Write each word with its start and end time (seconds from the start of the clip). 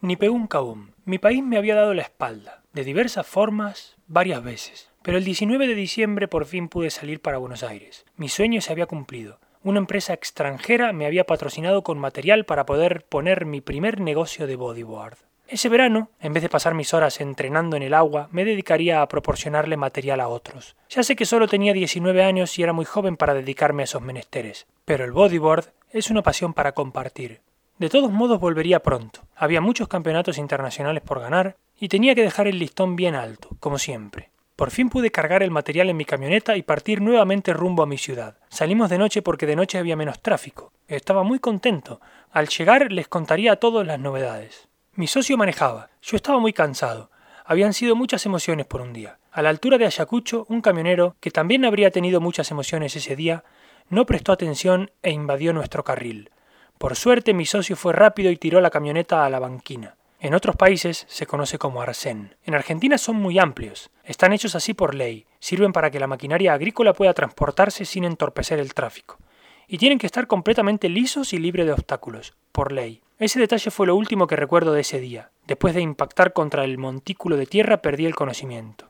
Ni 0.00 0.14
pegó 0.14 0.34
un. 0.34 0.94
Mi 1.06 1.18
país 1.18 1.42
me 1.42 1.58
había 1.58 1.74
dado 1.74 1.92
la 1.92 2.02
espalda, 2.02 2.62
de 2.72 2.84
diversas 2.84 3.26
formas, 3.26 3.96
varias 4.06 4.44
veces. 4.44 4.90
Pero 5.02 5.18
el 5.18 5.24
19 5.24 5.66
de 5.66 5.74
diciembre 5.74 6.28
por 6.28 6.46
fin 6.46 6.68
pude 6.68 6.90
salir 6.90 7.20
para 7.20 7.38
Buenos 7.38 7.64
Aires. 7.64 8.06
Mi 8.16 8.28
sueño 8.28 8.60
se 8.60 8.70
había 8.70 8.86
cumplido. 8.86 9.40
Una 9.64 9.80
empresa 9.80 10.12
extranjera 10.12 10.92
me 10.92 11.04
había 11.04 11.24
patrocinado 11.24 11.82
con 11.82 11.98
material 11.98 12.44
para 12.44 12.64
poder 12.64 13.06
poner 13.06 13.44
mi 13.44 13.60
primer 13.60 14.00
negocio 14.00 14.46
de 14.46 14.54
bodyboard. 14.54 15.18
Ese 15.48 15.68
verano, 15.68 16.10
en 16.20 16.32
vez 16.32 16.44
de 16.44 16.48
pasar 16.48 16.74
mis 16.74 16.94
horas 16.94 17.20
entrenando 17.20 17.76
en 17.76 17.82
el 17.82 17.94
agua, 17.94 18.28
me 18.30 18.44
dedicaría 18.44 19.02
a 19.02 19.08
proporcionarle 19.08 19.76
material 19.76 20.20
a 20.20 20.28
otros. 20.28 20.76
Ya 20.90 21.02
sé 21.02 21.16
que 21.16 21.26
solo 21.26 21.48
tenía 21.48 21.72
19 21.72 22.22
años 22.22 22.56
y 22.56 22.62
era 22.62 22.72
muy 22.72 22.84
joven 22.84 23.16
para 23.16 23.34
dedicarme 23.34 23.82
a 23.82 23.84
esos 23.84 24.02
menesteres, 24.02 24.68
pero 24.84 25.04
el 25.04 25.10
bodyboard 25.10 25.72
es 25.90 26.10
una 26.10 26.22
pasión 26.22 26.54
para 26.54 26.72
compartir. 26.72 27.40
De 27.78 27.88
todos 27.88 28.10
modos 28.10 28.40
volvería 28.40 28.80
pronto. 28.80 29.20
Había 29.36 29.60
muchos 29.60 29.86
campeonatos 29.86 30.36
internacionales 30.36 31.00
por 31.00 31.20
ganar 31.20 31.56
y 31.78 31.88
tenía 31.88 32.16
que 32.16 32.22
dejar 32.22 32.48
el 32.48 32.58
listón 32.58 32.96
bien 32.96 33.14
alto, 33.14 33.50
como 33.60 33.78
siempre. 33.78 34.30
Por 34.56 34.72
fin 34.72 34.88
pude 34.88 35.12
cargar 35.12 35.44
el 35.44 35.52
material 35.52 35.88
en 35.88 35.96
mi 35.96 36.04
camioneta 36.04 36.56
y 36.56 36.62
partir 36.62 37.00
nuevamente 37.00 37.52
rumbo 37.52 37.84
a 37.84 37.86
mi 37.86 37.96
ciudad. 37.96 38.36
Salimos 38.48 38.90
de 38.90 38.98
noche 38.98 39.22
porque 39.22 39.46
de 39.46 39.54
noche 39.54 39.78
había 39.78 39.94
menos 39.94 40.20
tráfico. 40.20 40.72
Estaba 40.88 41.22
muy 41.22 41.38
contento. 41.38 42.00
Al 42.32 42.48
llegar 42.48 42.90
les 42.90 43.06
contaría 43.06 43.52
a 43.52 43.56
todos 43.56 43.86
las 43.86 44.00
novedades. 44.00 44.66
Mi 44.94 45.06
socio 45.06 45.36
manejaba. 45.36 45.90
Yo 46.02 46.16
estaba 46.16 46.40
muy 46.40 46.52
cansado. 46.52 47.12
Habían 47.44 47.74
sido 47.74 47.94
muchas 47.94 48.26
emociones 48.26 48.66
por 48.66 48.80
un 48.80 48.92
día. 48.92 49.18
A 49.30 49.40
la 49.40 49.50
altura 49.50 49.78
de 49.78 49.86
Ayacucho, 49.86 50.46
un 50.48 50.62
camionero, 50.62 51.14
que 51.20 51.30
también 51.30 51.64
habría 51.64 51.92
tenido 51.92 52.20
muchas 52.20 52.50
emociones 52.50 52.96
ese 52.96 53.14
día, 53.14 53.44
no 53.88 54.04
prestó 54.04 54.32
atención 54.32 54.90
e 55.02 55.12
invadió 55.12 55.52
nuestro 55.52 55.84
carril. 55.84 56.30
Por 56.78 56.94
suerte 56.94 57.34
mi 57.34 57.44
socio 57.44 57.74
fue 57.74 57.92
rápido 57.92 58.30
y 58.30 58.36
tiró 58.36 58.60
la 58.60 58.70
camioneta 58.70 59.24
a 59.24 59.30
la 59.30 59.40
banquina. 59.40 59.96
En 60.20 60.32
otros 60.32 60.54
países 60.54 61.06
se 61.08 61.26
conoce 61.26 61.58
como 61.58 61.82
arcén. 61.82 62.36
En 62.44 62.54
Argentina 62.54 62.98
son 62.98 63.16
muy 63.16 63.40
amplios. 63.40 63.90
Están 64.04 64.32
hechos 64.32 64.54
así 64.54 64.74
por 64.74 64.94
ley. 64.94 65.26
Sirven 65.40 65.72
para 65.72 65.90
que 65.90 65.98
la 65.98 66.06
maquinaria 66.06 66.52
agrícola 66.52 66.92
pueda 66.92 67.14
transportarse 67.14 67.84
sin 67.84 68.04
entorpecer 68.04 68.60
el 68.60 68.74
tráfico. 68.74 69.18
Y 69.66 69.78
tienen 69.78 69.98
que 69.98 70.06
estar 70.06 70.28
completamente 70.28 70.88
lisos 70.88 71.32
y 71.32 71.38
libres 71.38 71.66
de 71.66 71.72
obstáculos, 71.72 72.34
por 72.52 72.70
ley. 72.70 73.02
Ese 73.18 73.40
detalle 73.40 73.72
fue 73.72 73.88
lo 73.88 73.96
último 73.96 74.28
que 74.28 74.36
recuerdo 74.36 74.72
de 74.72 74.82
ese 74.82 75.00
día. 75.00 75.30
Después 75.48 75.74
de 75.74 75.82
impactar 75.82 76.32
contra 76.32 76.62
el 76.62 76.78
montículo 76.78 77.36
de 77.36 77.46
tierra 77.46 77.82
perdí 77.82 78.06
el 78.06 78.14
conocimiento. 78.14 78.88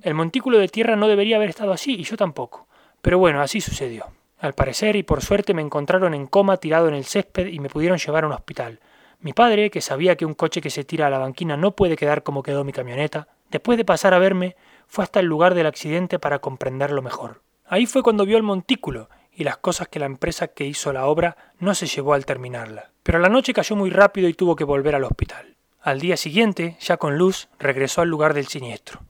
El 0.00 0.14
montículo 0.14 0.58
de 0.58 0.68
tierra 0.68 0.96
no 0.96 1.06
debería 1.06 1.36
haber 1.36 1.50
estado 1.50 1.72
así 1.72 1.96
y 1.98 2.04
yo 2.04 2.16
tampoco. 2.16 2.66
Pero 3.02 3.18
bueno, 3.18 3.42
así 3.42 3.60
sucedió. 3.60 4.15
Al 4.38 4.52
parecer 4.52 4.96
y 4.96 5.02
por 5.02 5.22
suerte 5.22 5.54
me 5.54 5.62
encontraron 5.62 6.12
en 6.12 6.26
coma 6.26 6.58
tirado 6.58 6.88
en 6.88 6.94
el 6.94 7.04
césped 7.04 7.46
y 7.46 7.58
me 7.58 7.70
pudieron 7.70 7.98
llevar 7.98 8.24
a 8.24 8.26
un 8.26 8.32
hospital. 8.34 8.80
Mi 9.20 9.32
padre, 9.32 9.70
que 9.70 9.80
sabía 9.80 10.16
que 10.16 10.26
un 10.26 10.34
coche 10.34 10.60
que 10.60 10.70
se 10.70 10.84
tira 10.84 11.06
a 11.06 11.10
la 11.10 11.18
banquina 11.18 11.56
no 11.56 11.74
puede 11.74 11.96
quedar 11.96 12.22
como 12.22 12.42
quedó 12.42 12.62
mi 12.64 12.72
camioneta, 12.72 13.28
después 13.50 13.78
de 13.78 13.84
pasar 13.84 14.12
a 14.12 14.18
verme, 14.18 14.56
fue 14.86 15.04
hasta 15.04 15.20
el 15.20 15.26
lugar 15.26 15.54
del 15.54 15.66
accidente 15.66 16.18
para 16.18 16.38
comprenderlo 16.38 17.00
mejor. 17.00 17.42
Ahí 17.66 17.86
fue 17.86 18.02
cuando 18.02 18.26
vio 18.26 18.36
el 18.36 18.42
montículo 18.42 19.08
y 19.32 19.44
las 19.44 19.56
cosas 19.56 19.88
que 19.88 19.98
la 19.98 20.06
empresa 20.06 20.48
que 20.48 20.66
hizo 20.66 20.92
la 20.92 21.06
obra 21.06 21.36
no 21.58 21.74
se 21.74 21.86
llevó 21.86 22.14
al 22.14 22.26
terminarla. 22.26 22.90
Pero 23.02 23.18
la 23.18 23.28
noche 23.28 23.54
cayó 23.54 23.74
muy 23.74 23.90
rápido 23.90 24.28
y 24.28 24.34
tuvo 24.34 24.54
que 24.54 24.64
volver 24.64 24.94
al 24.94 25.04
hospital. 25.04 25.56
Al 25.80 26.00
día 26.00 26.16
siguiente, 26.16 26.76
ya 26.80 26.96
con 26.96 27.16
luz, 27.16 27.48
regresó 27.58 28.02
al 28.02 28.08
lugar 28.08 28.34
del 28.34 28.48
siniestro. 28.48 29.00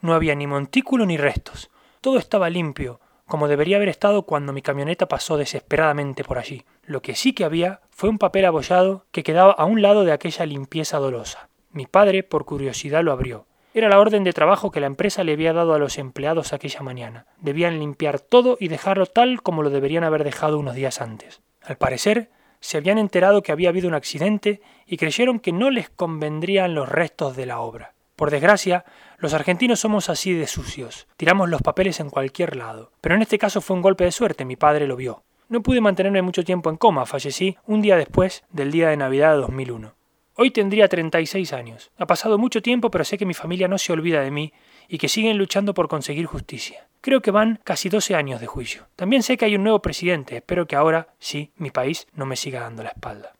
No 0.00 0.14
había 0.14 0.34
ni 0.34 0.46
montículo 0.46 1.06
ni 1.06 1.16
restos. 1.16 1.70
Todo 2.00 2.18
estaba 2.18 2.50
limpio, 2.50 3.00
como 3.32 3.48
debería 3.48 3.78
haber 3.78 3.88
estado 3.88 4.24
cuando 4.24 4.52
mi 4.52 4.60
camioneta 4.60 5.08
pasó 5.08 5.38
desesperadamente 5.38 6.22
por 6.22 6.36
allí. 6.36 6.64
Lo 6.84 7.00
que 7.00 7.14
sí 7.14 7.32
que 7.32 7.46
había 7.46 7.80
fue 7.88 8.10
un 8.10 8.18
papel 8.18 8.44
abollado 8.44 9.06
que 9.10 9.22
quedaba 9.22 9.52
a 9.52 9.64
un 9.64 9.80
lado 9.80 10.04
de 10.04 10.12
aquella 10.12 10.44
limpieza 10.44 10.98
dolosa. 10.98 11.48
Mi 11.70 11.86
padre, 11.86 12.24
por 12.24 12.44
curiosidad, 12.44 13.02
lo 13.02 13.10
abrió. 13.10 13.46
Era 13.72 13.88
la 13.88 13.98
orden 14.00 14.22
de 14.22 14.34
trabajo 14.34 14.70
que 14.70 14.80
la 14.80 14.86
empresa 14.86 15.24
le 15.24 15.32
había 15.32 15.54
dado 15.54 15.72
a 15.72 15.78
los 15.78 15.96
empleados 15.96 16.52
aquella 16.52 16.82
mañana. 16.82 17.24
Debían 17.40 17.78
limpiar 17.78 18.20
todo 18.20 18.58
y 18.60 18.68
dejarlo 18.68 19.06
tal 19.06 19.40
como 19.40 19.62
lo 19.62 19.70
deberían 19.70 20.04
haber 20.04 20.24
dejado 20.24 20.58
unos 20.58 20.74
días 20.74 21.00
antes. 21.00 21.40
Al 21.62 21.78
parecer, 21.78 22.28
se 22.60 22.76
habían 22.76 22.98
enterado 22.98 23.42
que 23.42 23.52
había 23.52 23.70
habido 23.70 23.88
un 23.88 23.94
accidente 23.94 24.60
y 24.86 24.98
creyeron 24.98 25.40
que 25.40 25.52
no 25.52 25.70
les 25.70 25.88
convendrían 25.88 26.74
los 26.74 26.86
restos 26.86 27.34
de 27.34 27.46
la 27.46 27.60
obra. 27.60 27.94
Por 28.16 28.30
desgracia, 28.30 28.84
los 29.18 29.34
argentinos 29.34 29.80
somos 29.80 30.08
así 30.08 30.32
de 30.32 30.46
sucios, 30.46 31.06
tiramos 31.16 31.48
los 31.48 31.62
papeles 31.62 32.00
en 32.00 32.10
cualquier 32.10 32.56
lado. 32.56 32.92
Pero 33.00 33.14
en 33.14 33.22
este 33.22 33.38
caso 33.38 33.60
fue 33.60 33.76
un 33.76 33.82
golpe 33.82 34.04
de 34.04 34.12
suerte, 34.12 34.44
mi 34.44 34.56
padre 34.56 34.86
lo 34.86 34.96
vio. 34.96 35.24
No 35.48 35.62
pude 35.62 35.80
mantenerme 35.80 36.22
mucho 36.22 36.44
tiempo 36.44 36.70
en 36.70 36.76
coma, 36.76 37.06
fallecí 37.06 37.56
un 37.66 37.82
día 37.82 37.96
después 37.96 38.44
del 38.50 38.70
día 38.70 38.88
de 38.88 38.96
Navidad 38.96 39.34
de 39.34 39.40
2001. 39.42 39.94
Hoy 40.34 40.50
tendría 40.50 40.88
36 40.88 41.52
años. 41.52 41.90
Ha 41.98 42.06
pasado 42.06 42.38
mucho 42.38 42.62
tiempo, 42.62 42.90
pero 42.90 43.04
sé 43.04 43.18
que 43.18 43.26
mi 43.26 43.34
familia 43.34 43.68
no 43.68 43.76
se 43.76 43.92
olvida 43.92 44.22
de 44.22 44.30
mí 44.30 44.52
y 44.88 44.96
que 44.96 45.08
siguen 45.08 45.36
luchando 45.36 45.74
por 45.74 45.88
conseguir 45.88 46.24
justicia. 46.24 46.88
Creo 47.02 47.20
que 47.20 47.30
van 47.30 47.60
casi 47.64 47.90
12 47.90 48.14
años 48.14 48.40
de 48.40 48.46
juicio. 48.46 48.88
También 48.96 49.22
sé 49.22 49.36
que 49.36 49.44
hay 49.44 49.56
un 49.56 49.62
nuevo 49.62 49.82
presidente, 49.82 50.36
espero 50.36 50.66
que 50.66 50.76
ahora, 50.76 51.08
sí, 51.18 51.52
mi 51.56 51.70
país 51.70 52.06
no 52.14 52.24
me 52.24 52.36
siga 52.36 52.60
dando 52.60 52.82
la 52.82 52.90
espalda. 52.90 53.34